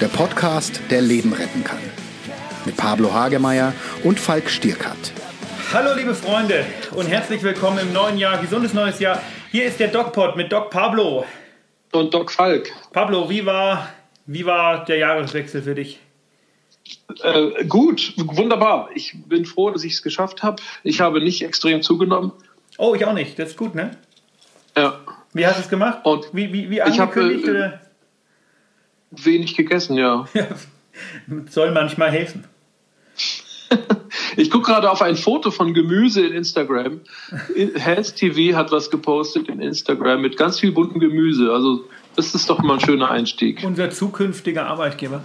[0.00, 1.78] der Podcast, der Leben retten kann.
[2.64, 4.96] Mit Pablo Hagemeier und Falk Stierkat.
[5.74, 9.20] Hallo liebe Freunde und herzlich willkommen im neuen Jahr, gesundes neues Jahr.
[9.52, 11.26] Hier ist der DocPod mit Doc Pablo.
[11.92, 12.72] Und Doc Falk.
[12.92, 13.90] Pablo, wie war,
[14.24, 16.00] wie war der Jahreswechsel für dich?
[17.22, 18.88] Äh, gut, wunderbar.
[18.94, 20.62] Ich bin froh, dass ich es geschafft habe.
[20.82, 22.32] Ich habe nicht extrem zugenommen.
[22.78, 23.38] Oh, ich auch nicht.
[23.38, 23.90] Das ist gut, ne?
[24.76, 24.98] Ja.
[25.34, 25.98] Wie hast du es gemacht?
[26.04, 27.46] Und wie, wie, wie ich hab, angekündigt?
[27.46, 27.80] äh, oder?
[29.10, 30.26] Wenig gegessen, ja.
[31.48, 32.44] Soll manchmal helfen.
[34.36, 37.00] Ich gucke gerade auf ein Foto von Gemüse in Instagram.
[37.74, 41.52] Health TV hat was gepostet in Instagram mit ganz viel bunten Gemüse.
[41.52, 41.84] Also
[42.16, 43.62] das ist doch mal ein schöner Einstieg.
[43.64, 45.22] Unser zukünftiger Arbeitgeber.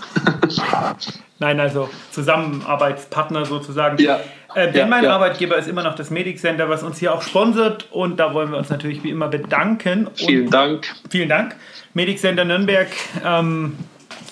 [1.38, 3.98] Nein, also Zusammenarbeitspartner sozusagen.
[4.02, 4.20] Ja.
[4.54, 5.14] Äh, denn Ja, mein ja.
[5.14, 7.86] Arbeitgeber ist immer noch das Medic Center, was uns hier auch sponsert.
[7.90, 10.08] Und da wollen wir uns natürlich wie immer bedanken.
[10.14, 10.86] Vielen und Dank.
[11.10, 11.54] Vielen Dank.
[11.94, 12.88] Medic Center Nürnberg,
[13.24, 13.76] ähm,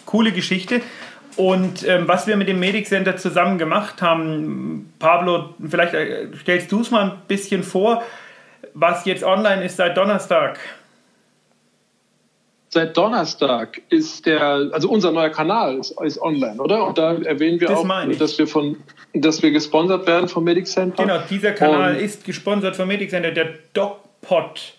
[0.05, 0.81] coole Geschichte.
[1.37, 6.73] Und ähm, was wir mit dem Medic Center zusammen gemacht haben, Pablo, vielleicht äh, stellst
[6.73, 8.03] du es mal ein bisschen vor,
[8.73, 10.59] was jetzt online ist seit Donnerstag.
[12.77, 16.87] Seit Donnerstag ist der, also unser neuer Kanal ist, ist online, oder?
[16.87, 18.77] Und da erwähnen wir Das auch, dass wir von,
[19.15, 21.03] dass wir gesponsert werden vom Medic Center.
[21.03, 24.75] Genau, dieser Kanal Und ist gesponsert vom Medic Center, der DocPod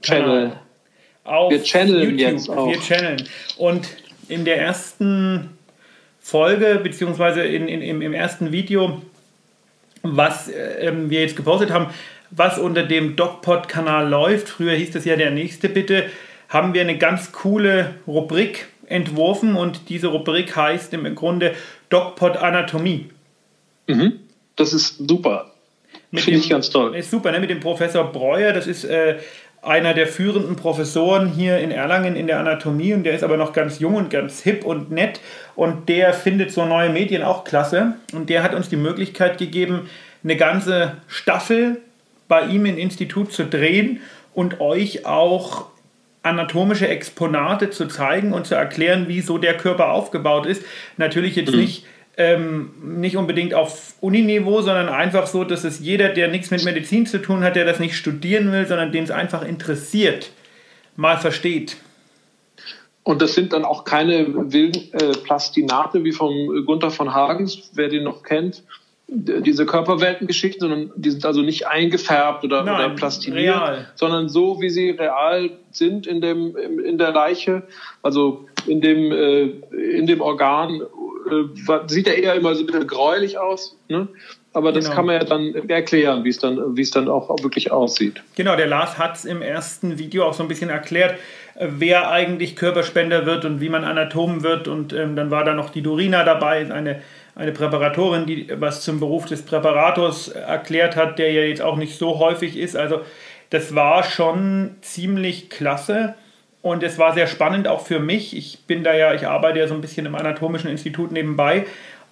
[0.00, 0.52] Channel.
[1.24, 2.20] auf Wir channeln YouTube.
[2.20, 2.68] jetzt auch.
[2.68, 3.28] Wir channeln.
[3.56, 3.88] Und
[4.28, 5.58] in der ersten
[6.20, 9.02] Folge, beziehungsweise in, in, im, im ersten Video,
[10.04, 11.88] was äh, ähm, wir jetzt gepostet haben,
[12.30, 16.04] was unter dem DocPod-Kanal läuft, früher hieß das ja der nächste bitte,
[16.50, 21.54] haben wir eine ganz coole Rubrik entworfen und diese Rubrik heißt im Grunde
[21.88, 23.08] DocPod Anatomie.
[23.86, 24.20] Mhm.
[24.56, 25.52] Das ist super.
[26.12, 26.94] Finde ich ganz toll.
[26.96, 27.40] Ist super, ne?
[27.40, 29.18] Mit dem Professor Breuer, das ist äh,
[29.62, 33.52] einer der führenden Professoren hier in Erlangen in der Anatomie und der ist aber noch
[33.52, 35.20] ganz jung und ganz hip und nett
[35.54, 39.88] und der findet so neue Medien auch klasse und der hat uns die Möglichkeit gegeben,
[40.24, 41.80] eine ganze Staffel
[42.26, 44.00] bei ihm im Institut zu drehen
[44.34, 45.66] und euch auch
[46.22, 50.62] anatomische Exponate zu zeigen und zu erklären, wie so der Körper aufgebaut ist.
[50.96, 51.86] Natürlich jetzt nicht,
[52.16, 57.06] ähm, nicht unbedingt auf Uniniveau, sondern einfach so, dass es jeder, der nichts mit Medizin
[57.06, 60.30] zu tun hat, der das nicht studieren will, sondern den es einfach interessiert,
[60.96, 61.78] mal versteht.
[63.02, 67.88] Und das sind dann auch keine wilden äh, Plastinate wie vom Gunther von Hagens, wer
[67.88, 68.62] den noch kennt.
[69.12, 73.88] Diese Körperweltengeschichten, sondern die sind also nicht eingefärbt oder, Nein, oder plastiniert, real.
[73.96, 77.64] sondern so, wie sie real sind in, dem, in der Leiche,
[78.02, 79.42] also in dem, äh,
[79.96, 80.80] in dem Organ.
[80.80, 84.06] Äh, sieht ja eher immer so ein bisschen gräulich aus, ne?
[84.52, 84.96] aber das Genau.
[84.96, 88.22] kann man ja dann erklären, wie es dann, wie es dann auch wirklich aussieht.
[88.36, 91.14] Genau, der Lars hat es im ersten Video auch so ein bisschen erklärt,
[91.56, 94.66] äh, wer eigentlich Körperspender wird und wie man Anatom wird.
[94.68, 97.02] Und ähm, dann war da noch die Dorina dabei, eine,
[97.34, 101.96] eine Präparatorin, die was zum Beruf des Präparators erklärt hat, der ja jetzt auch nicht
[101.96, 102.76] so häufig ist.
[102.76, 103.00] Also
[103.50, 106.14] das war schon ziemlich klasse.
[106.62, 108.36] Und es war sehr spannend auch für mich.
[108.36, 111.64] Ich bin da ja, ich arbeite ja so ein bisschen im Anatomischen Institut nebenbei.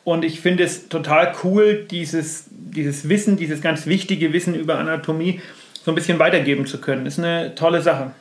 [0.05, 5.43] Und ich finde es total cool, dieses, dieses Wissen, dieses ganz wichtige Wissen über Anatomie
[5.85, 7.05] so ein bisschen weitergeben zu können.
[7.05, 8.12] Ist eine tolle Sache.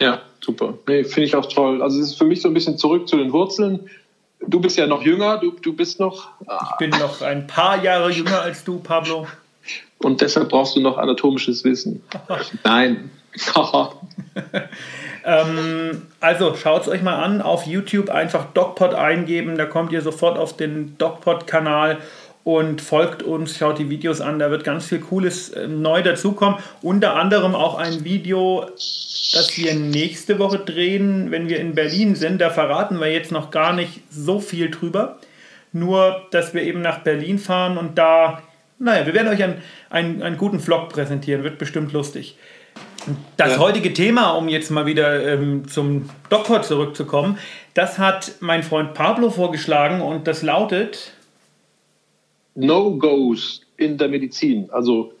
[0.00, 0.74] Ja, super.
[0.88, 1.80] Nee, finde ich auch toll.
[1.80, 3.88] Also es ist für mich so ein bisschen zurück zu den Wurzeln.
[4.46, 8.10] Du bist ja noch jünger, du, du bist noch, Ich bin noch ein paar Jahre
[8.10, 9.26] jünger als du, Pablo.
[9.98, 12.02] und deshalb brauchst du noch anatomisches Wissen.
[12.64, 13.10] Nein.
[15.22, 20.00] Ähm, also schaut es euch mal an, auf YouTube einfach DocPod eingeben, da kommt ihr
[20.00, 21.98] sofort auf den DocPod-Kanal
[22.42, 26.58] und folgt uns, schaut die Videos an, da wird ganz viel Cooles äh, neu dazukommen.
[26.82, 28.66] Unter anderem auch ein Video,
[29.32, 32.40] das wir nächste Woche drehen, wenn wir in Berlin sind.
[32.40, 35.18] Da verraten wir jetzt noch gar nicht so viel drüber.
[35.72, 38.42] Nur, dass wir eben nach Berlin fahren und da,
[38.78, 42.36] naja, wir werden euch einen, einen, einen guten Vlog präsentieren, wird bestimmt lustig.
[43.36, 43.58] Das Ja.
[43.58, 47.38] heutige Thema, um jetzt mal wieder ähm, zum Doktor zurückzukommen,
[47.74, 51.12] das hat mein Freund Pablo vorgeschlagen und das lautet,
[52.60, 54.70] No-Gos in der Medizin.
[54.70, 55.12] Also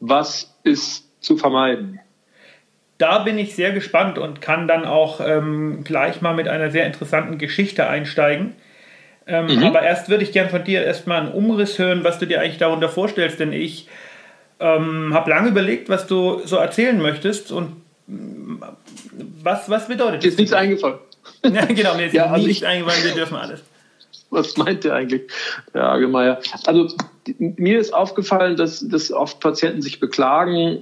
[0.00, 2.00] was ist zu vermeiden?
[2.98, 6.84] da bin ich sehr gespannt und kann dann auch ähm, gleich mal mit einer sehr
[6.84, 8.56] interessanten Geschichte einsteigen.
[9.28, 12.40] Ähm, Aber erst würde ich gern von dir erstmal einen Umriss hören, was du dir
[12.40, 13.86] eigentlich darunter vorstellst, denn ich
[14.58, 17.76] ähm, habe lange überlegt, was du so erzählen möchtest und
[18.08, 18.56] mm,
[19.44, 20.98] was, was bedeutet Dir ist nichts eingefallen.
[21.44, 23.62] Ja, genau, mir ist Ja, also nicht ich- eingefallen, wir dürfen alles.
[24.30, 25.22] Was meint der eigentlich,
[25.72, 26.40] Herr Hagemeyer?
[26.66, 26.88] Also
[27.38, 30.80] mir ist aufgefallen, dass, dass oft Patienten sich beklagen, äh,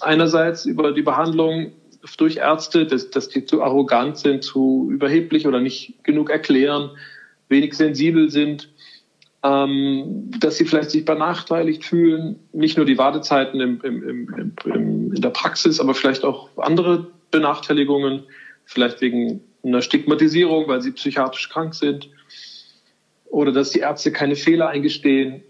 [0.00, 1.72] einerseits über die Behandlung,
[2.16, 6.90] durch Ärzte, dass, dass die zu arrogant sind, zu überheblich oder nicht genug erklären,
[7.48, 8.70] wenig sensibel sind,
[9.42, 14.02] ähm, dass sie vielleicht sich benachteiligt fühlen, nicht nur die Wartezeiten im, im,
[14.64, 18.24] im, in der Praxis, aber vielleicht auch andere Benachteiligungen,
[18.64, 22.10] vielleicht wegen einer Stigmatisierung, weil sie psychiatrisch krank sind,
[23.30, 25.42] oder dass die Ärzte keine Fehler eingestehen,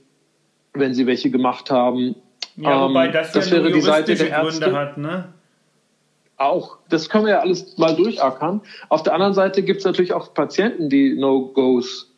[0.75, 2.17] wenn sie welche gemacht haben.
[2.57, 4.65] Ja, wobei ähm, das, das ja wäre die Seite der Ärzte.
[4.65, 5.33] Gründe hat, ne?
[6.37, 8.61] Auch, das können wir ja alles mal durchackern.
[8.89, 12.15] Auf der anderen Seite gibt es natürlich auch Patienten, die No-Gos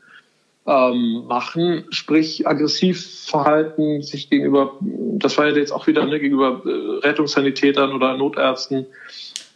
[0.66, 6.62] ähm, machen, sprich aggressiv verhalten, sich gegenüber, das war ja jetzt auch wieder ne, gegenüber
[6.66, 8.86] äh, Rettungssanitätern oder Notärzten.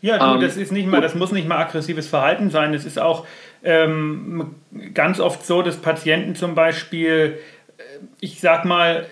[0.01, 2.75] Ja, du, ähm, das ist nicht mal, das muss nicht mal aggressives Verhalten sein.
[2.75, 3.27] Es ist auch
[3.65, 4.55] ähm,
[4.93, 7.39] ganz oft so, dass Patienten zum Beispiel,
[7.79, 7.83] äh,
[8.21, 9.07] ich sag mal,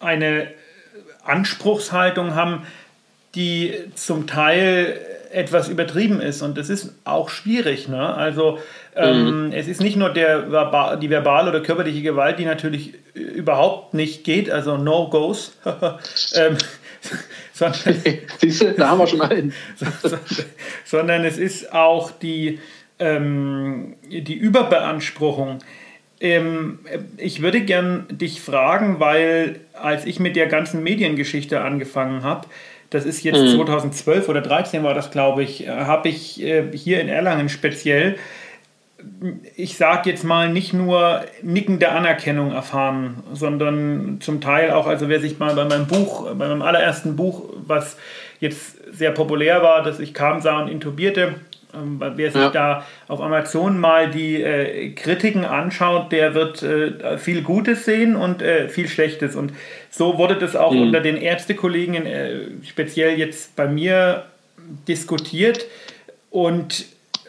[0.00, 0.48] eine
[1.24, 2.66] Anspruchshaltung haben,
[3.34, 4.98] die zum Teil
[5.32, 7.88] etwas übertrieben ist und das ist auch schwierig.
[7.88, 8.14] Ne?
[8.14, 8.58] Also
[8.96, 9.52] ähm, mhm.
[9.52, 14.50] es ist nicht nur der, die verbale oder körperliche Gewalt, die natürlich überhaupt nicht geht,
[14.50, 15.56] also no goes,
[16.34, 16.56] ähm,
[17.52, 18.02] sondern,
[18.76, 19.54] da haben wir schon einen.
[20.84, 22.58] sondern es ist auch die,
[23.00, 25.58] ähm, die Überbeanspruchung.
[26.20, 26.80] Ähm,
[27.16, 32.46] ich würde gern dich fragen, weil als ich mit der ganzen Mediengeschichte angefangen habe,
[32.90, 33.56] das ist jetzt mhm.
[33.56, 38.16] 2012 oder 2013 war das, glaube ich, äh, habe ich äh, hier in Erlangen speziell,
[39.56, 45.20] ich sage jetzt mal, nicht nur nickende Anerkennung erfahren, sondern zum Teil auch, also wer
[45.20, 47.96] sich mal bei meinem Buch, bei meinem allerersten Buch, was
[48.40, 51.36] jetzt sehr populär war, dass ich kam, sah und intubierte,
[51.80, 52.50] ähm, wer sich ja.
[52.50, 58.42] da auf Amazon mal die äh, Kritiken anschaut, der wird äh, viel Gutes sehen und
[58.42, 59.36] äh, viel Schlechtes.
[59.36, 59.52] Und
[59.90, 60.82] so wurde das auch mhm.
[60.82, 64.24] unter den Ärztekollegen, äh, speziell jetzt bei mir,
[64.86, 65.66] diskutiert.
[66.30, 66.86] Und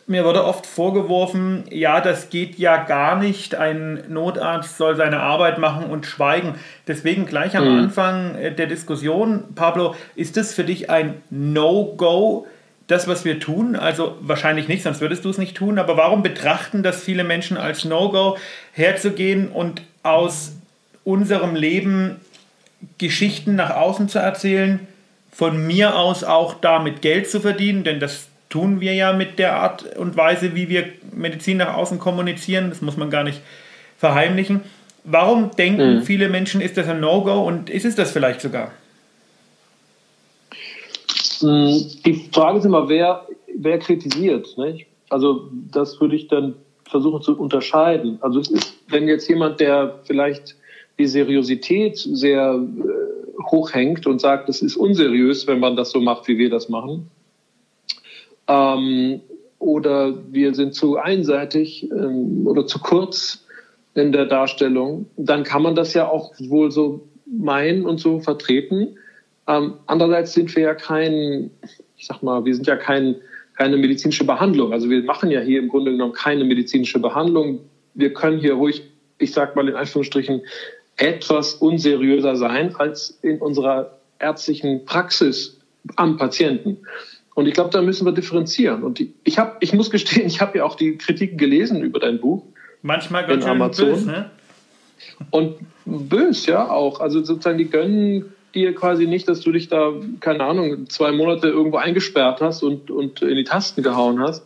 [0.07, 3.55] mir wurde oft vorgeworfen, ja, das geht ja gar nicht.
[3.55, 6.55] Ein Notarzt soll seine Arbeit machen und schweigen.
[6.87, 7.79] Deswegen gleich am mhm.
[7.79, 12.45] Anfang äh, der Diskussion, Pablo, ist das für dich ein No-Go?
[12.91, 13.75] Das, was wir tun?
[13.75, 15.79] Also wahrscheinlich nicht, sonst würdest du es nicht tun.
[15.79, 18.37] Aber warum betrachten das viele Menschen als No-Go,
[18.73, 20.53] herzugehen und aus
[21.03, 22.17] unserem Leben
[22.97, 24.79] Geschichten nach außen zu erzählen,
[25.31, 29.53] von mir aus auch damit Geld zu verdienen, denn das tun wir ja mit der
[29.55, 32.69] Art und Weise, wie wir Medizin nach außen kommunizieren.
[32.69, 33.41] Das muss man gar nicht
[33.97, 34.61] verheimlichen.
[35.03, 36.01] Warum denken mhm.
[36.03, 38.71] viele Menschen, ist das ein No-Go und ist es das vielleicht sogar?
[41.41, 44.57] Die Frage ist immer, wer, wer kritisiert.
[44.57, 44.87] Nicht?
[45.09, 46.55] Also das würde ich dann
[46.85, 48.17] versuchen zu unterscheiden.
[48.21, 50.55] Also es ist, wenn jetzt jemand, der vielleicht
[50.99, 55.99] die Seriosität sehr äh, hoch hängt und sagt, es ist unseriös, wenn man das so
[56.01, 57.09] macht, wie wir das machen,
[58.47, 59.21] ähm,
[59.59, 63.45] oder wir sind zu einseitig ähm, oder zu kurz
[63.93, 68.97] in der Darstellung, dann kann man das ja auch wohl so meinen und so vertreten.
[69.51, 71.51] Ähm, andererseits sind wir ja kein,
[71.97, 73.15] ich sag mal, wir sind ja kein,
[73.57, 74.71] keine medizinische Behandlung.
[74.71, 77.59] Also wir machen ja hier im Grunde genommen keine medizinische Behandlung.
[77.93, 78.83] Wir können hier ruhig,
[79.17, 80.41] ich sag mal in Anführungsstrichen,
[80.95, 85.59] etwas unseriöser sein als in unserer ärztlichen Praxis
[85.97, 86.77] am Patienten.
[87.35, 88.83] Und ich glaube, da müssen wir differenzieren.
[88.83, 92.19] Und ich, hab, ich muss gestehen, ich habe ja auch die Kritiken gelesen über dein
[92.19, 92.43] Buch.
[92.83, 93.59] Manchmal ganz schön
[93.89, 94.31] böse, ne?
[95.29, 96.99] Und böse, ja auch.
[96.99, 101.47] Also sozusagen, die gönnen dir quasi nicht, dass du dich da, keine Ahnung, zwei Monate
[101.47, 104.45] irgendwo eingesperrt hast und, und in die Tasten gehauen hast.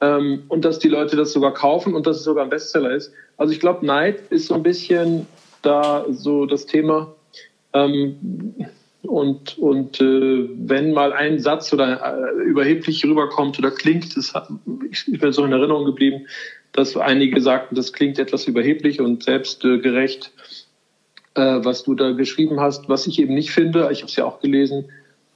[0.00, 3.12] Ähm, und dass die Leute das sogar kaufen und dass es sogar ein Bestseller ist.
[3.36, 5.26] Also ich glaube, Neid ist so ein bisschen
[5.62, 7.14] da so das Thema.
[7.72, 8.54] Ähm,
[9.02, 14.48] und und äh, wenn mal ein Satz oder äh, überheblich rüberkommt oder klingt, das hat,
[14.90, 16.26] ich, ich bin so in Erinnerung geblieben,
[16.72, 20.26] dass einige sagten, das klingt etwas überheblich und selbstgerecht.
[20.26, 20.67] Äh,
[21.38, 24.24] äh, was du da geschrieben hast, was ich eben nicht finde, ich habe es ja
[24.24, 24.90] auch gelesen,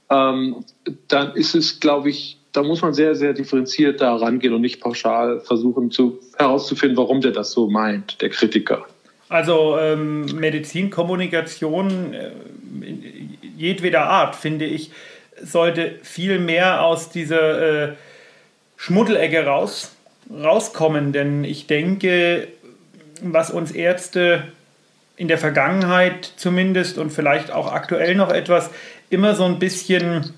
[0.09, 0.65] ähm,
[1.07, 4.79] dann ist es, glaube ich, da muss man sehr, sehr differenziert da rangehen und nicht
[4.79, 8.85] pauschal versuchen zu, herauszufinden, warum der das so meint, der Kritiker.
[9.29, 12.31] Also ähm, Medizinkommunikation äh,
[13.57, 14.91] jedweder Art, finde ich,
[15.41, 17.93] sollte viel mehr aus dieser äh,
[18.77, 19.95] Schmuddelecke raus,
[20.31, 21.13] rauskommen.
[21.13, 22.49] Denn ich denke,
[23.23, 24.43] was uns Ärzte
[25.15, 28.69] in der Vergangenheit zumindest und vielleicht auch aktuell noch etwas
[29.09, 30.33] immer so ein bisschen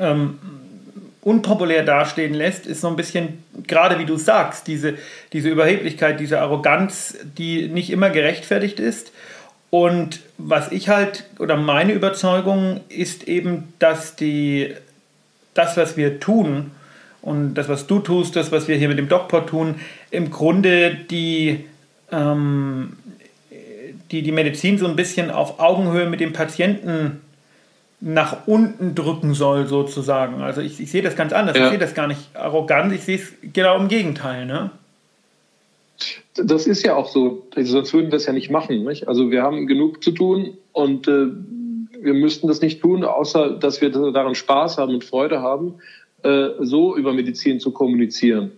[0.00, 0.38] ähm,
[1.22, 4.94] unpopulär dastehen lässt, ist so ein bisschen, gerade wie du sagst, diese,
[5.32, 9.12] diese Überheblichkeit, diese Arroganz, die nicht immer gerechtfertigt ist.
[9.70, 14.74] Und was ich halt, oder meine Überzeugung ist eben, dass die
[15.54, 16.72] das, was wir tun
[17.22, 19.76] und das, was du tust, das, was wir hier mit dem DocPod tun,
[20.10, 21.64] im Grunde die,
[22.10, 22.96] ähm,
[24.12, 27.22] die, die Medizin so ein bisschen auf Augenhöhe mit dem Patienten
[28.00, 30.42] nach unten drücken soll, sozusagen.
[30.42, 31.56] Also ich, ich sehe das ganz anders.
[31.56, 31.64] Ja.
[31.64, 34.44] Ich sehe das gar nicht arrogant, ich sehe es genau im Gegenteil.
[34.44, 34.70] Ne?
[36.34, 38.84] Das ist ja auch so, also sonst würden wir es ja nicht machen.
[38.84, 39.08] Nicht?
[39.08, 41.26] Also wir haben genug zu tun und äh,
[42.00, 45.74] wir müssten das nicht tun, außer dass wir daran Spaß haben und Freude haben,
[46.24, 48.50] äh, so über Medizin zu kommunizieren.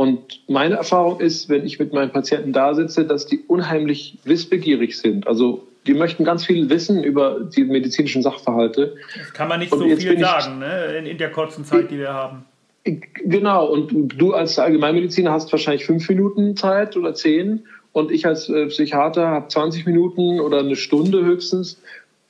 [0.00, 4.98] Und meine Erfahrung ist, wenn ich mit meinen Patienten da sitze, dass die unheimlich wissbegierig
[4.98, 5.26] sind.
[5.26, 8.96] Also die möchten ganz viel wissen über die medizinischen Sachverhalte.
[9.14, 10.96] Das kann man nicht und so viel sagen, ne?
[10.96, 12.46] in, in, der kurzen Zeit, die wir haben.
[12.82, 18.48] Genau, und du als Allgemeinmediziner hast wahrscheinlich fünf Minuten Zeit oder zehn und ich als
[18.48, 21.78] äh, Psychiater habe 20 Minuten oder eine Stunde höchstens.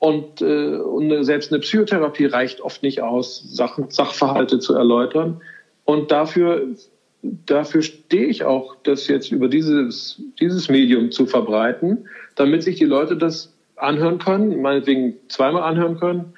[0.00, 5.40] Und, äh, und selbst eine Psychotherapie reicht oft nicht aus, Sachen, Sachverhalte zu erläutern.
[5.84, 6.66] Und dafür,
[7.22, 12.06] dafür stehe ich auch, das jetzt über dieses, dieses Medium zu verbreiten
[12.40, 16.32] damit sich die Leute das anhören können, meinetwegen zweimal anhören können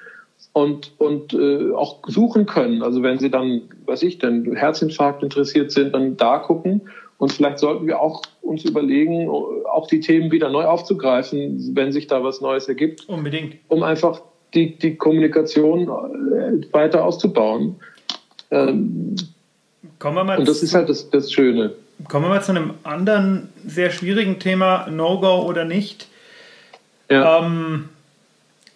[0.51, 2.83] und, und äh, auch suchen können.
[2.83, 6.81] Also wenn sie dann, was ich denn, Herzinfarkt interessiert sind, dann da gucken.
[7.17, 12.07] Und vielleicht sollten wir auch uns überlegen, auch die Themen wieder neu aufzugreifen, wenn sich
[12.07, 13.07] da was Neues ergibt.
[13.07, 13.55] Unbedingt.
[13.69, 14.21] Um einfach
[14.53, 17.77] die, die Kommunikation äh, weiter auszubauen.
[18.51, 19.15] Ähm,
[20.03, 21.71] Kommen wir mal und das ist halt das, das Schöne.
[22.09, 26.09] Kommen wir mal zu einem anderen sehr schwierigen Thema, No-Go oder nicht.
[27.09, 27.39] Ja.
[27.39, 27.87] Ähm,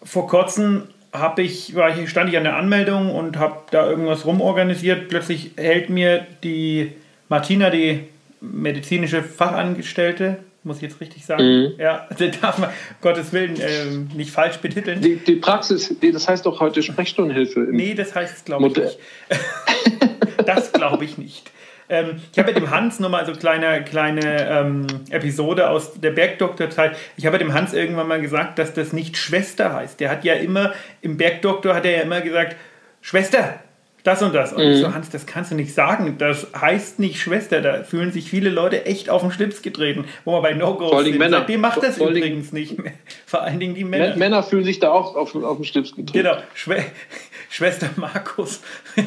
[0.01, 4.25] vor kurzem habe ich, war ich, stand ich an der Anmeldung und habe da irgendwas
[4.25, 5.09] rumorganisiert.
[5.09, 6.93] Plötzlich hält mir die
[7.27, 8.05] Martina, die
[8.39, 11.43] medizinische Fachangestellte, muss ich jetzt richtig sagen?
[11.43, 11.73] Mhm.
[11.77, 12.69] Ja, das darf man,
[13.01, 15.01] Gottes Willen, äh, nicht falsch betiteln.
[15.01, 17.67] Die, die Praxis, die, das heißt doch heute Sprechstundenhilfe.
[17.69, 18.97] Nee, das heißt, glaube ich nicht.
[20.45, 21.51] das glaube ich nicht.
[21.89, 26.97] Ähm, ich habe mit dem Hans nochmal so kleine, kleine ähm, Episode aus der Bergdoktorzeit.
[27.15, 29.99] Ich habe dem Hans irgendwann mal gesagt, dass das nicht Schwester heißt.
[29.99, 32.57] Der hat ja immer, im Bergdoktor hat er ja immer gesagt,
[33.01, 33.59] Schwester,
[34.07, 34.53] das und das.
[34.53, 34.71] Und mhm.
[34.71, 36.17] ich so, Hans, das kannst du nicht sagen.
[36.17, 37.59] Das heißt nicht Schwester.
[37.61, 41.19] Da fühlen sich viele Leute echt auf den Schlips getreten, wo man bei No-Go sind.
[41.19, 41.39] Männer.
[41.39, 42.93] Seitdem macht das Vor übrigens nicht mehr.
[43.25, 44.15] Vor allen Dingen die Männer.
[44.15, 46.13] Männer fühlen sich da auch auf, auf den Schlips getreten.
[46.13, 46.37] Genau.
[46.53, 46.75] Schw
[47.49, 48.61] Schwester Markus.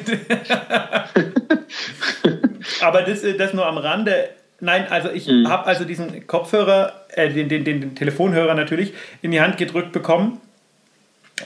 [2.82, 4.30] Aber das, das nur am Rande.
[4.60, 5.48] Nein, also ich mhm.
[5.48, 8.92] habe also diesen Kopfhörer, äh, den, den, den, den Telefonhörer natürlich,
[9.22, 10.40] in die Hand gedrückt bekommen.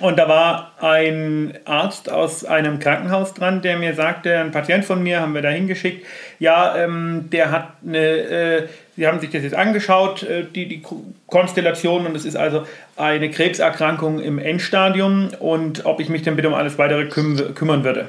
[0.01, 5.03] Und da war ein Arzt aus einem Krankenhaus dran, der mir sagte, ein Patient von
[5.03, 6.05] mir haben wir da hingeschickt,
[6.39, 10.83] ja, ähm, der hat eine, äh, sie haben sich das jetzt angeschaut, äh, die, die
[11.29, 16.49] Konstellation, und es ist also eine Krebserkrankung im Endstadium und ob ich mich denn bitte
[16.49, 18.09] um alles weitere küm kümmern würde.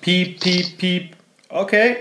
[0.00, 1.10] Piep, piep, piep,
[1.48, 1.96] okay.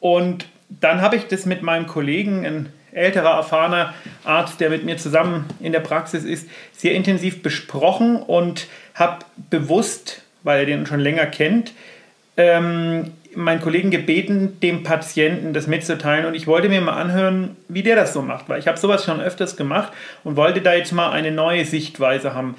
[0.00, 2.44] Und dann habe ich das mit meinem Kollegen,
[2.92, 3.94] älterer, erfahrener
[4.24, 10.22] Arzt, der mit mir zusammen in der Praxis ist, sehr intensiv besprochen und habe bewusst,
[10.42, 11.72] weil er den schon länger kennt,
[12.36, 17.82] ähm, meinen Kollegen gebeten, dem Patienten das mitzuteilen und ich wollte mir mal anhören, wie
[17.82, 19.92] der das so macht, weil ich habe sowas schon öfters gemacht
[20.24, 22.56] und wollte da jetzt mal eine neue Sichtweise haben.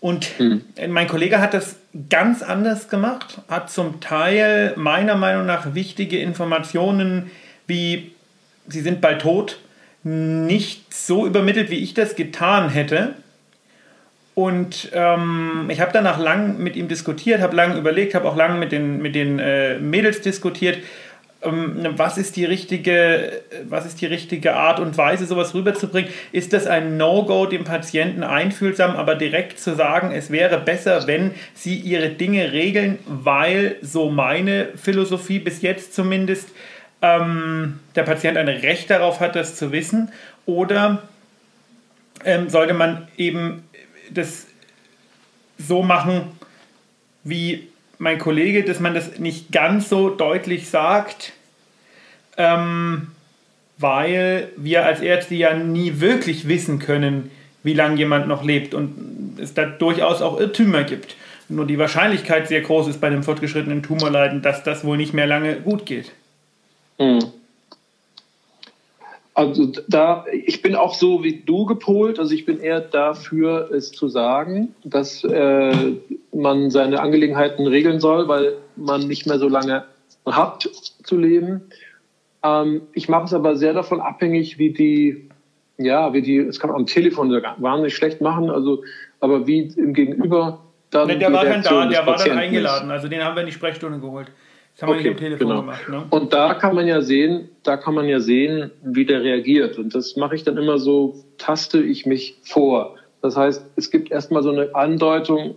[0.00, 0.62] Und mhm.
[0.88, 1.76] mein Kollege hat das
[2.10, 7.30] ganz anders gemacht, hat zum Teil meiner Meinung nach wichtige Informationen
[7.66, 8.13] wie
[8.68, 9.60] sie sind bald tot
[10.02, 13.14] nicht so übermittelt, wie ich das getan hätte.
[14.34, 18.58] Und ähm, ich habe danach lang mit ihm diskutiert, habe lange überlegt, habe auch lange
[18.58, 20.78] mit den, mit den äh, Mädels diskutiert
[21.44, 26.10] ähm, was ist die richtige, was ist die richtige Art und Weise, sowas rüberzubringen?
[26.32, 31.32] Ist das ein No-Go, dem Patienten einfühlsam, aber direkt zu sagen, es wäre besser, wenn
[31.54, 36.48] sie ihre Dinge regeln, weil so meine Philosophie bis jetzt zumindest
[37.04, 40.10] ähm, der Patient ein Recht darauf hat, das zu wissen?
[40.46, 41.02] Oder
[42.24, 43.64] ähm, sollte man eben
[44.10, 44.46] das
[45.58, 46.22] so machen,
[47.24, 47.68] wie
[47.98, 51.32] mein Kollege, dass man das nicht ganz so deutlich sagt,
[52.36, 53.08] ähm,
[53.76, 57.30] weil wir als Ärzte ja nie wirklich wissen können,
[57.62, 61.16] wie lange jemand noch lebt und es da durchaus auch Irrtümer gibt.
[61.48, 65.26] Nur die Wahrscheinlichkeit sehr groß ist bei einem fortgeschrittenen Tumorleiden, dass das wohl nicht mehr
[65.26, 66.12] lange gut geht.
[66.98, 67.20] Mhm.
[69.34, 73.90] Also da, ich bin auch so wie du gepolt, also ich bin eher dafür, es
[73.90, 75.96] zu sagen, dass äh,
[76.32, 79.84] man seine Angelegenheiten regeln soll, weil man nicht mehr so lange
[80.24, 80.70] hat
[81.02, 81.62] zu leben.
[82.44, 85.28] Ähm, ich mache es aber sehr davon abhängig, wie die,
[85.78, 88.84] ja, wie die, das kann man am Telefon wahnsinnig schlecht machen, also,
[89.18, 90.60] aber wie im Gegenüber
[90.90, 91.08] dann.
[91.08, 92.86] Ne, der war dann da, der war dann eingeladen.
[92.86, 92.92] Ist.
[92.92, 94.28] Also den haben wir in die Sprechstunde geholt.
[94.74, 95.60] Das haben okay, wir nicht am Telefon genau.
[95.60, 95.88] gemacht.
[95.88, 96.06] Ne?
[96.10, 99.78] Und da kann man ja sehen, da kann man ja sehen, wie der reagiert.
[99.78, 102.96] Und das mache ich dann immer so, taste ich mich vor.
[103.22, 105.54] Das heißt, es gibt erstmal so eine Andeutung,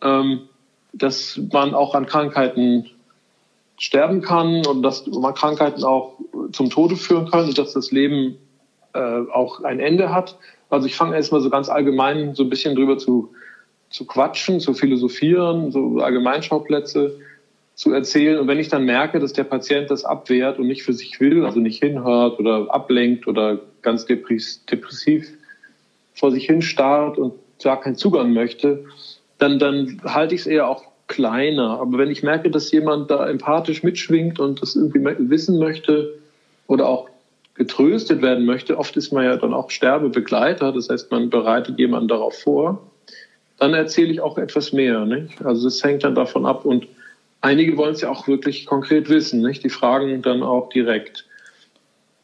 [0.00, 0.42] ähm,
[0.92, 2.88] dass man auch an Krankheiten
[3.78, 6.14] sterben kann und dass man Krankheiten auch
[6.52, 8.36] zum Tode führen kann und dass das Leben
[8.92, 10.38] äh, auch ein Ende hat.
[10.70, 13.34] Also ich fange erstmal so ganz allgemein so ein bisschen drüber zu,
[13.90, 17.18] zu quatschen, zu philosophieren, so Allgemeinschauplätze
[17.82, 18.38] zu erzählen.
[18.38, 21.44] Und wenn ich dann merke, dass der Patient das abwehrt und nicht für sich will,
[21.44, 25.28] also nicht hinhört oder ablenkt oder ganz depressiv
[26.14, 28.84] vor sich hin starrt und gar keinen Zugang möchte,
[29.38, 31.80] dann, dann halte ich es eher auch kleiner.
[31.80, 36.14] Aber wenn ich merke, dass jemand da empathisch mitschwingt und das irgendwie wissen möchte
[36.68, 37.08] oder auch
[37.56, 42.06] getröstet werden möchte, oft ist man ja dann auch Sterbebegleiter, das heißt, man bereitet jemanden
[42.06, 42.92] darauf vor,
[43.58, 45.04] dann erzähle ich auch etwas mehr.
[45.04, 45.44] Nicht?
[45.44, 46.86] Also es hängt dann davon ab und
[47.42, 49.62] einige wollen es ja auch wirklich konkret wissen, nicht?
[49.62, 51.26] die fragen dann auch direkt.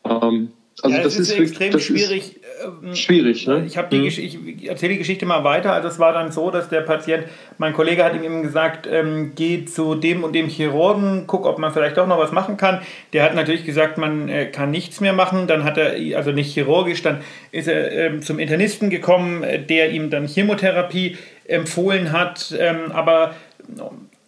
[0.05, 2.37] Ähm, also ja, das, das, ist, ist extrem das schwierig.
[2.37, 3.65] Ist ähm, schwierig, ne?
[3.67, 4.07] Ich, die, mhm.
[4.07, 5.73] ich erzähle die Geschichte mal weiter.
[5.73, 7.25] Also es war dann so, dass der Patient,
[7.59, 11.59] mein Kollege hat ihm eben gesagt, ähm, geh zu dem und dem Chirurgen, guck, ob
[11.59, 12.81] man vielleicht doch noch was machen kann.
[13.13, 15.49] Der hat natürlich gesagt, man äh, kann nichts mehr machen.
[15.49, 20.11] Dann hat er, also nicht chirurgisch, dann ist er ähm, zum Internisten gekommen, der ihm
[20.11, 22.55] dann Chemotherapie empfohlen hat.
[22.57, 23.35] Ähm, aber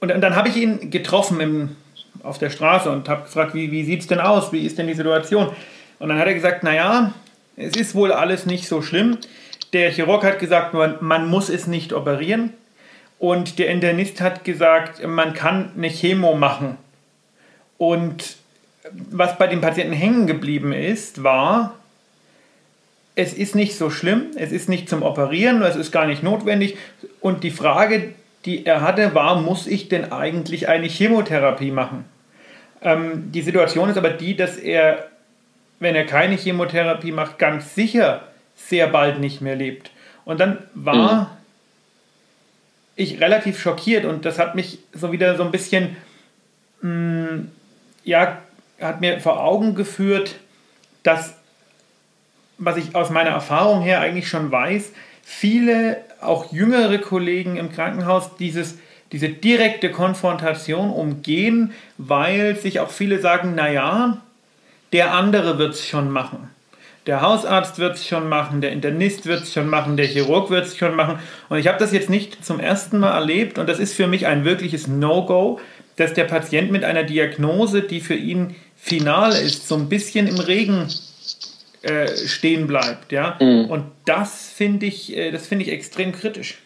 [0.01, 1.77] und, und dann habe ich ihn getroffen im,
[2.23, 4.53] auf der Straße und habe gefragt, wie, wie sieht es denn aus?
[4.53, 5.51] Wie ist denn die Situation?
[5.99, 7.13] Und dann hat er gesagt, naja,
[7.57, 9.19] es ist wohl alles nicht so schlimm.
[9.73, 12.53] Der Chirurg hat gesagt, man, man muss es nicht operieren.
[13.19, 16.79] Und der Internist hat gesagt, man kann eine Chemo machen.
[17.77, 18.37] Und
[18.93, 21.79] was bei dem Patienten hängen geblieben ist, war,
[23.15, 26.79] es ist nicht so schlimm, es ist nicht zum Operieren, es ist gar nicht notwendig.
[27.21, 32.05] Und die Frage, die er hatte, war, muss ich denn eigentlich eine Chemotherapie machen?
[32.83, 35.11] Ähm, die Situation ist aber die, dass er
[35.81, 38.23] wenn er keine Chemotherapie macht, ganz sicher
[38.55, 39.91] sehr bald nicht mehr lebt.
[40.25, 41.27] Und dann war mhm.
[42.95, 45.97] ich relativ schockiert und das hat mich so wieder so ein bisschen,
[46.83, 47.51] mh, mm,
[48.05, 48.39] ja,
[48.81, 50.37] hat mir vor Augen geführt,
[51.03, 51.35] dass,
[52.59, 58.37] was ich aus meiner Erfahrung her eigentlich schon weiß, viele, auch jüngere Kollegen im Krankenhaus
[58.37, 58.79] dieses,
[59.13, 64.19] diese direkte Konfrontation umgehen, weil sich auch viele sagen, naja,
[64.93, 66.51] der andere wird es schon machen.
[67.07, 70.67] Der Hausarzt wird es schon machen, der Internist wird es schon machen, der Chirurg wird
[70.67, 71.19] es schon machen.
[71.49, 74.27] Und ich habe das jetzt nicht zum ersten Mal erlebt und das ist für mich
[74.27, 75.61] ein wirkliches No-Go,
[75.97, 80.39] dass der Patient mit einer Diagnose, die für ihn final ist, so ein bisschen im
[80.39, 80.89] Regen
[81.83, 83.13] äh, stehen bleibt.
[83.13, 83.39] Ja?
[83.41, 83.71] Mhm.
[83.71, 86.59] Und das finde ich, äh, das ich extrem kritisch.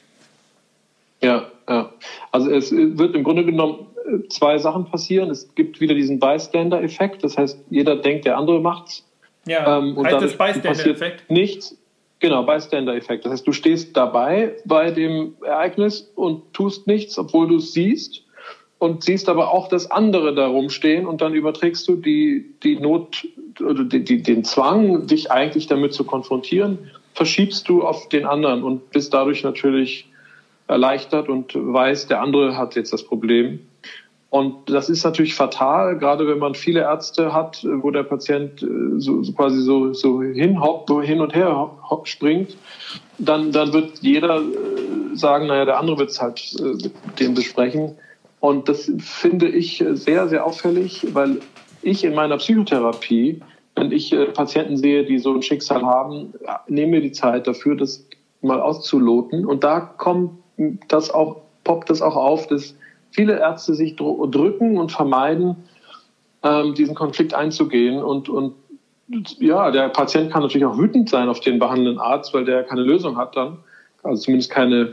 [1.23, 1.93] Ja, ja.
[2.33, 3.87] Also es wird im Grunde genommen
[4.29, 5.31] zwei Sachen passieren.
[5.31, 9.05] Es gibt wieder diesen Bystander-Effekt, das heißt, jeder denkt, der andere macht's.
[9.47, 11.31] Ja, ähm, und heißt das Bystander-Effekt?
[11.31, 11.77] Nichts.
[12.21, 13.25] Genau, Bystander-Effekt.
[13.25, 18.24] Das heißt, du stehst dabei bei dem Ereignis und tust nichts, obwohl du es siehst
[18.85, 23.27] und siehst aber auch, dass andere da rumstehen und dann überträgst du die, die Not
[23.59, 28.63] oder die, die, den Zwang, dich eigentlich damit zu konfrontieren, verschiebst du auf den anderen
[28.63, 30.11] und bist dadurch natürlich
[30.69, 33.61] erleichtert und weiß, der andere hat jetzt das Problem.
[34.29, 38.67] Und das ist natürlich fatal, gerade wenn man viele Ärzte hat, wo der Patient äh,
[38.99, 40.61] so, so quasi so, so hin,
[41.03, 42.57] hin und her hopp, springt,
[43.17, 47.35] dann, dann wird jeder äh, sagen, naja, der andere wird es halt äh, mit dem
[47.35, 47.97] besprechen.
[48.45, 51.41] Und das finde ich sehr, sehr auffällig, weil
[51.81, 53.41] ich in meiner Psychotherapie,
[53.75, 56.35] wenn ich Patienten sehe, die so ein Schicksal haben,
[56.69, 58.07] nehme mir die Zeit dafür, das
[58.43, 59.47] mal auszuloten.
[59.47, 60.33] Und da kommt
[60.89, 62.77] das auch, poppt das auch auf, dass
[63.13, 65.57] viele Ärzte sich drücken und vermeiden,
[66.43, 68.03] ähm, diesen Konflikt einzugehen.
[68.03, 68.53] Und, und
[69.41, 72.83] ja, der Patient kann natürlich auch wütend sein auf den behandelnden Arzt, weil der keine
[72.83, 73.57] Lösung hat dann.
[74.03, 74.93] Also zumindest keine,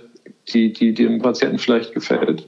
[0.53, 2.47] die, die, die dem Patienten vielleicht gefällt.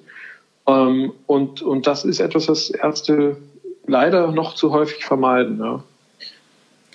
[0.68, 3.38] Ähm, und, und das ist etwas, was Ärzte
[3.86, 5.60] leider noch zu häufig vermeiden.
[5.60, 5.84] Ja.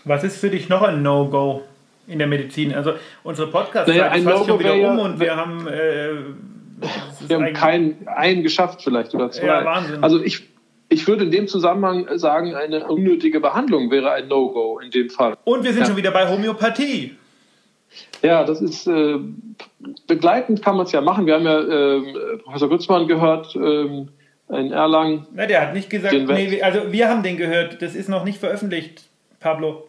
[0.04, 1.62] Was ist für dich noch ein No-Go
[2.06, 2.74] in der Medizin?
[2.74, 6.10] Also unsere Podcast naja, ist fast schon wieder um ja, und wir haben äh,
[7.26, 9.46] wir haben keinen, einen geschafft vielleicht oder zwei.
[9.46, 10.02] Ja, Wahnsinn.
[10.02, 10.48] Also ich,
[10.88, 15.36] ich würde in dem Zusammenhang sagen, eine unnötige Behandlung wäre ein No-Go in dem Fall.
[15.44, 15.86] Und wir sind ja.
[15.86, 17.16] schon wieder bei Homöopathie.
[18.22, 19.18] Ja, das ist äh,
[20.06, 21.26] begleitend kann man es ja machen.
[21.26, 24.06] Wir haben ja äh, Professor Gützmann gehört äh,
[24.50, 25.26] in Erlangen.
[25.32, 27.80] Na, der hat nicht gesagt, nee, also wir haben den gehört.
[27.82, 29.04] Das ist noch nicht veröffentlicht,
[29.40, 29.88] Pablo.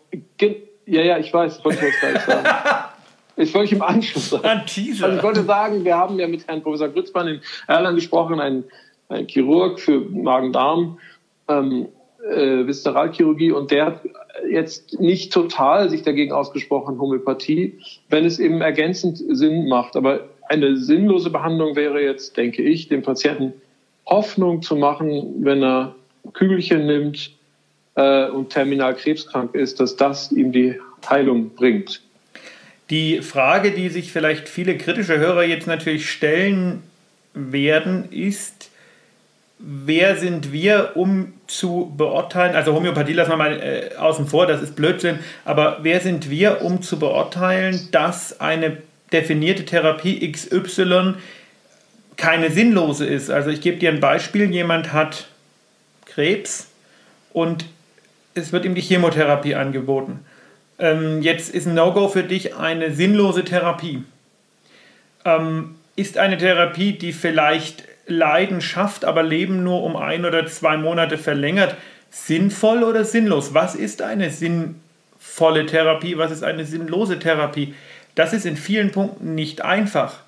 [0.86, 2.46] Ja, ja, ich weiß, wollte ich jetzt gar nicht sagen.
[3.40, 4.44] Ich wollte im Anschluss sagen.
[4.44, 5.06] Ein Teaser.
[5.06, 8.66] Also ich wollte sagen, wir haben ja mit Herrn Professor Grützmann in Erlangen gesprochen, ein,
[9.08, 11.00] ein Chirurg für Magen-Darm,
[11.48, 11.88] ähm,
[12.30, 14.02] äh, Viszeralchirurgie, und der hat
[14.50, 19.96] jetzt nicht total sich dagegen ausgesprochen, Homöopathie, wenn es eben ergänzend Sinn macht.
[19.96, 23.54] Aber eine sinnlose Behandlung wäre jetzt, denke ich, dem Patienten
[24.06, 25.96] Hoffnung zu machen, wenn er
[26.34, 27.32] Kügelchen nimmt
[27.96, 32.02] äh, und terminal krebskrank ist, dass das ihm die Heilung bringt.
[32.90, 36.82] Die Frage, die sich vielleicht viele kritische Hörer jetzt natürlich stellen
[37.36, 38.59] werden, ist,
[39.60, 44.62] wer sind wir, um zu beurteilen, also Homöopathie lassen wir mal äh, außen vor, das
[44.62, 48.78] ist Blödsinn, aber wer sind wir, um zu beurteilen, dass eine
[49.12, 51.16] definierte Therapie XY
[52.16, 53.30] keine sinnlose ist?
[53.30, 55.28] Also ich gebe dir ein Beispiel, jemand hat
[56.06, 56.68] Krebs
[57.34, 57.66] und
[58.34, 60.26] es wird ihm die Chemotherapie angeboten.
[60.78, 64.04] Ähm, jetzt ist ein No-Go für dich eine sinnlose Therapie.
[65.26, 70.78] Ähm, ist eine Therapie, die vielleicht Leiden schafft, aber Leben nur um ein oder zwei
[70.78, 71.76] Monate verlängert,
[72.10, 73.54] sinnvoll oder sinnlos?
[73.54, 76.18] Was ist eine sinnvolle Therapie?
[76.18, 77.74] Was ist eine sinnlose Therapie?
[78.16, 80.20] Das ist in vielen Punkten nicht einfach.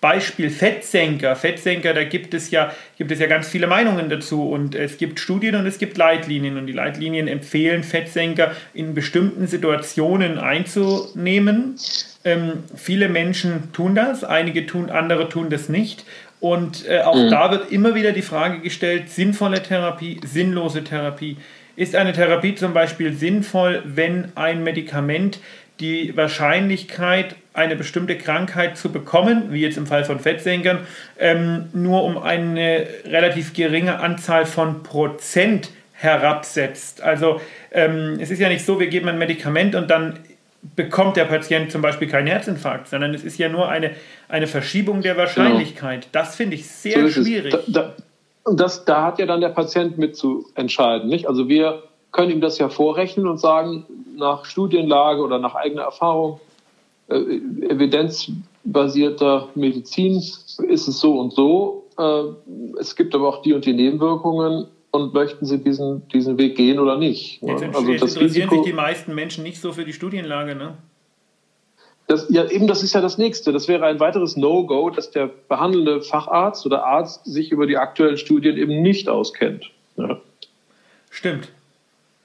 [0.00, 1.34] Beispiel Fettsenker.
[1.34, 5.18] Fettsenker, da gibt es ja, gibt es ja ganz viele Meinungen dazu und es gibt
[5.18, 11.76] Studien und es gibt Leitlinien und die Leitlinien empfehlen Fettsenker in bestimmten Situationen einzunehmen.
[12.24, 16.04] Ähm, viele Menschen tun das, einige tun, andere tun das nicht
[16.40, 17.30] und äh, auch mhm.
[17.30, 21.36] da wird immer wieder die Frage gestellt, sinnvolle Therapie, sinnlose Therapie.
[21.76, 25.40] Ist eine Therapie zum Beispiel sinnvoll, wenn ein Medikament
[25.80, 30.80] die Wahrscheinlichkeit, eine bestimmte Krankheit zu bekommen, wie jetzt im Fall von Fettsenkern,
[31.18, 37.02] ähm, nur um eine relativ geringe Anzahl von Prozent herabsetzt.
[37.02, 37.40] Also
[37.72, 40.20] ähm, es ist ja nicht so, wir geben ein Medikament und dann
[40.76, 43.92] bekommt der Patient zum Beispiel keinen Herzinfarkt, sondern es ist ja nur eine,
[44.28, 46.02] eine Verschiebung der Wahrscheinlichkeit.
[46.02, 46.12] Genau.
[46.12, 47.52] Das finde ich sehr so schwierig.
[47.52, 47.94] Da, da,
[48.54, 51.08] das, da hat ja dann der Patient mit zu entscheiden.
[51.08, 51.28] Nicht?
[51.28, 56.40] Also wir können ihm das ja vorrechnen und sagen, nach Studienlage oder nach eigener Erfahrung,
[57.08, 61.84] äh, evidenzbasierter Medizin ist es so und so.
[61.98, 66.56] Äh, es gibt aber auch die und die Nebenwirkungen und möchten sie diesen, diesen Weg
[66.56, 67.42] gehen oder nicht.
[67.42, 70.54] Jetzt, also jetzt das interessieren Risiko, sich die meisten Menschen nicht so für die Studienlage,
[70.54, 70.76] ne?
[72.06, 73.52] Das, ja, eben das ist ja das Nächste.
[73.52, 78.16] Das wäre ein weiteres No-Go, dass der behandelnde Facharzt oder Arzt sich über die aktuellen
[78.16, 79.70] Studien eben nicht auskennt.
[79.96, 80.18] Ja.
[81.10, 81.50] Stimmt.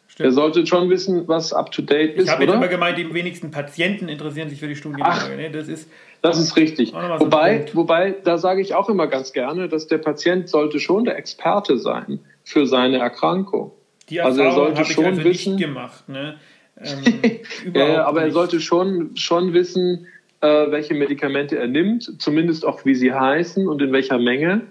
[0.07, 0.27] Stimmt.
[0.27, 2.25] Er sollte schon wissen, was up-to-date ist.
[2.25, 5.35] Ich habe immer gemeint, die wenigsten Patienten interessieren sich für die Studienlage.
[5.35, 5.89] Nee, das ist,
[6.21, 6.93] das ist richtig.
[6.93, 11.03] Wobei, so wobei, da sage ich auch immer ganz gerne, dass der Patient sollte schon
[11.03, 13.71] der Experte sein für seine Erkrankung.
[14.09, 16.09] Die Erfahrung also er sollte schon also wissen, gemacht.
[16.09, 16.35] Ne?
[16.81, 20.07] Ähm, ja, aber er sollte schon, schon wissen,
[20.41, 24.61] äh, welche Medikamente er nimmt, zumindest auch wie sie heißen und in welcher Menge.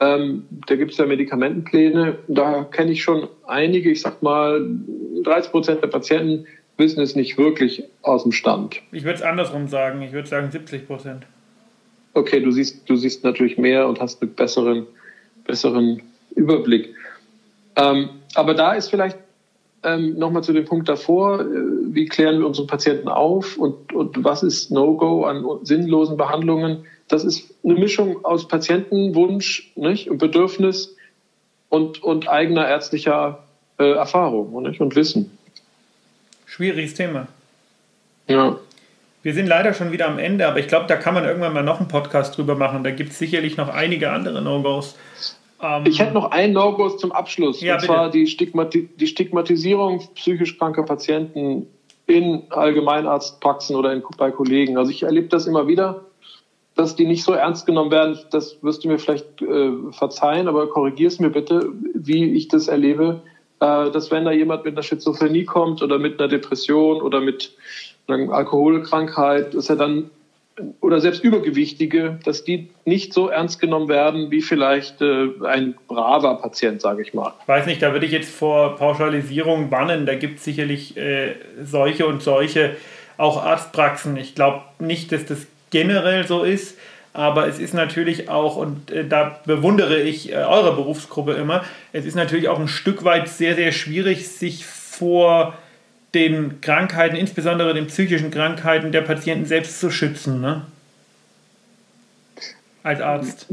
[0.00, 2.18] Ähm, da gibt es ja Medikamentenpläne.
[2.26, 4.68] Da kenne ich schon einige, ich sag mal,
[5.22, 6.46] 30 Prozent der Patienten
[6.76, 8.80] wissen es nicht wirklich aus dem Stand.
[8.90, 10.02] Ich würde es andersrum sagen.
[10.02, 11.26] Ich würde sagen 70 Prozent.
[12.14, 14.86] Okay, du siehst, du siehst natürlich mehr und hast einen besseren,
[15.46, 16.02] besseren
[16.34, 16.94] Überblick.
[17.76, 19.18] Ähm, aber da ist vielleicht
[19.82, 21.44] ähm, nochmal zu dem Punkt davor, äh,
[21.90, 26.84] wie klären wir unsere Patienten auf und, und was ist No-Go an sinnlosen Behandlungen?
[27.08, 30.96] Das ist eine Mischung aus Patientenwunsch nicht, und Bedürfnis
[31.68, 33.44] und, und eigener ärztlicher
[33.78, 35.36] äh, Erfahrung nicht, und Wissen.
[36.46, 37.28] Schwieriges Thema.
[38.26, 38.56] Ja.
[39.22, 41.62] Wir sind leider schon wieder am Ende, aber ich glaube, da kann man irgendwann mal
[41.62, 42.84] noch einen Podcast drüber machen.
[42.84, 44.96] Da gibt es sicherlich noch einige andere No-Gos.
[45.64, 47.60] Ähm, ich hätte noch ein No-Go zum Abschluss.
[47.60, 47.92] Ja, und bitte.
[47.92, 51.66] zwar die, Stigmati die Stigmatisierung psychisch kranker Patienten
[52.06, 54.76] in Allgemeinarztpraxen oder in, bei Kollegen.
[54.76, 56.04] Also ich erlebe das immer wieder,
[56.74, 58.18] dass die nicht so ernst genommen werden.
[58.30, 62.68] Das wirst du mir vielleicht äh, verzeihen, aber korrigier es mir bitte, wie ich das
[62.68, 63.22] erlebe,
[63.60, 67.52] äh, dass wenn da jemand mit einer Schizophrenie kommt oder mit einer Depression oder mit
[68.06, 70.10] einer Alkoholkrankheit, dass er dann
[70.80, 76.36] oder selbst Übergewichtige, dass die nicht so ernst genommen werden wie vielleicht äh, ein braver
[76.36, 77.32] Patient, sage ich mal.
[77.46, 80.06] Weiß nicht, da würde ich jetzt vor Pauschalisierung bannen.
[80.06, 82.76] Da gibt es sicherlich äh, solche und solche,
[83.16, 84.16] auch Arztpraxen.
[84.16, 86.78] Ich glaube nicht, dass das generell so ist,
[87.12, 92.04] aber es ist natürlich auch, und äh, da bewundere ich äh, eure Berufsgruppe immer, es
[92.04, 95.54] ist natürlich auch ein Stück weit sehr, sehr schwierig, sich vor
[96.14, 100.66] den Krankheiten, insbesondere den psychischen Krankheiten der Patienten selbst zu schützen, ne?
[102.82, 103.46] Als Arzt.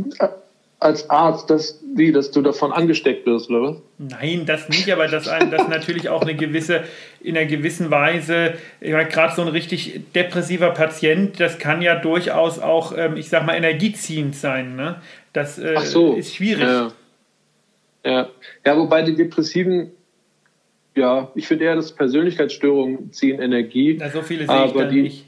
[0.82, 3.78] als Arzt, dass, wie, dass du davon angesteckt wirst, oder was?
[3.98, 6.84] Nein, das nicht, aber dass einem das natürlich auch eine gewisse,
[7.22, 11.96] in einer gewissen Weise, ich meine, gerade so ein richtig depressiver Patient, das kann ja
[11.96, 14.76] durchaus auch, ähm, ich sag mal, energieziehend sein.
[14.76, 15.02] Ne?
[15.34, 16.16] Das äh, so.
[16.16, 16.68] ist schwierig.
[16.68, 16.92] Ja.
[18.04, 18.30] ja.
[18.66, 18.78] Ja.
[18.78, 19.92] wobei die Depressiven,
[20.96, 23.98] ja, ich finde eher, dass Persönlichkeitsstörungen ziehen Energie.
[24.00, 25.26] Na, so viele sehe ich da die, nicht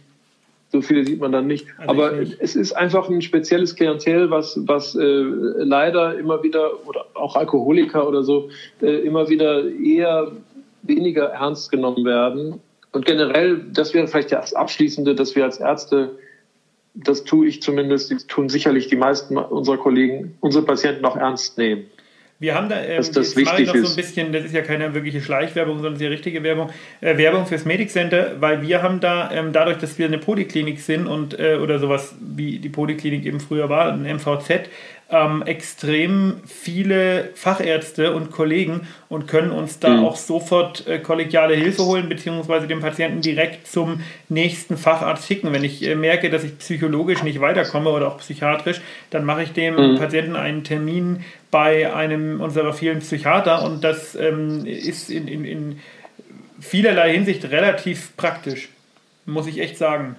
[0.74, 1.68] so viele sieht man dann nicht.
[1.78, 2.36] Also Aber nicht.
[2.40, 8.08] es ist einfach ein spezielles Klientel, was, was äh, leider immer wieder, oder auch Alkoholiker
[8.08, 8.50] oder so,
[8.82, 10.32] äh, immer wieder eher
[10.82, 12.60] weniger ernst genommen werden.
[12.92, 16.18] Und generell, das wäre vielleicht das Abschließende, dass wir als Ärzte,
[16.96, 21.60] das tue ich zumindest, das tun sicherlich die meisten unserer Kollegen, unsere Patienten auch ernst
[21.60, 21.86] nehmen.
[22.44, 24.62] Wir haben da, ähm, das jetzt mache ich noch so ein bisschen, das ist ja
[24.64, 29.00] keine wirkliche Schleichwerbung, sondern sehr richtige Werbung, äh, Werbung fürs Medic Center, weil wir haben
[29.00, 33.26] da, ähm, dadurch, dass wir eine Poliklinik sind und äh, oder sowas wie die Poliklinik
[33.26, 34.70] eben früher war, ein MVZ,
[35.14, 40.06] ähm, extrem viele Fachärzte und Kollegen und können uns da mhm.
[40.06, 45.54] auch sofort äh, kollegiale Hilfe holen, beziehungsweise den Patienten direkt zum nächsten Facharzt schicken.
[45.54, 49.54] Wenn ich äh, merke, dass ich psychologisch nicht weiterkomme oder auch psychiatrisch, dann mache ich
[49.54, 49.98] dem mhm.
[50.00, 55.80] Patienten einen Termin bei einem unserer vielen Psychiater und das ähm, ist in, in, in
[56.60, 58.70] vielerlei Hinsicht relativ praktisch,
[59.28, 60.16] muss ich echt sagen.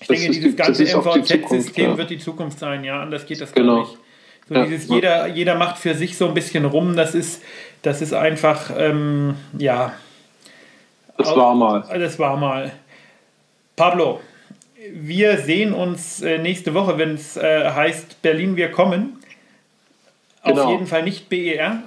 [0.00, 1.98] Ich das denke, dieses die, ganze MVZ-System ja.
[1.98, 3.76] wird die Zukunft sein, ja, anders geht das genau.
[3.76, 3.98] gar nicht.
[4.48, 4.64] So ja.
[4.64, 7.42] dieses jeder, jeder macht für sich so ein bisschen rum, das ist,
[7.82, 9.92] das ist einfach, ähm, ja.
[11.18, 11.84] Das war mal.
[11.98, 12.72] Das war mal.
[13.74, 14.20] Pablo,
[14.92, 19.18] wir sehen uns äh, nächste Woche, wenn es äh, heißt Berlin, wir kommen.
[20.44, 20.62] Genau.
[20.62, 21.82] Auf jeden Fall nicht BER.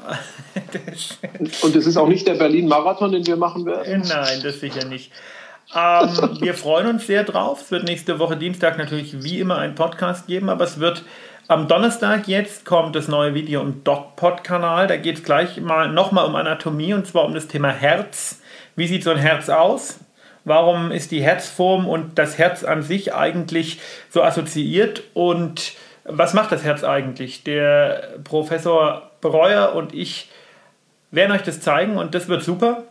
[1.61, 4.03] Und es ist auch nicht der Berlin-Marathon, den wir machen werden?
[4.05, 5.11] Nein, das sicher nicht.
[5.75, 7.61] Ähm, wir freuen uns sehr drauf.
[7.61, 11.03] Es wird nächste Woche Dienstag natürlich wie immer ein Podcast geben, aber es wird
[11.47, 14.87] am Donnerstag jetzt kommt das neue Video im DocPod-Kanal.
[14.87, 18.41] Da geht es gleich mal nochmal um Anatomie und zwar um das Thema Herz.
[18.75, 19.99] Wie sieht so ein Herz aus?
[20.45, 23.79] Warum ist die Herzform und das Herz an sich eigentlich
[24.09, 25.03] so assoziiert?
[25.13, 27.43] Und was macht das Herz eigentlich?
[27.43, 30.29] Der Professor Breuer und ich
[31.11, 32.83] werden euch das zeigen und das wird super.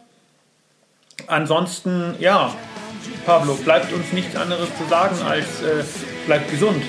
[1.26, 2.54] Ansonsten, ja,
[3.26, 5.85] Pablo, bleibt uns nichts anderes zu sagen als äh,
[6.26, 6.83] bleibt gesund.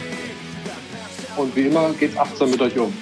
[1.35, 2.93] Und wie immer geht's achtsam mit euch um.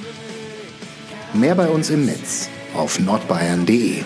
[1.33, 4.03] Mehr bei uns im Netz auf nordbayern.de.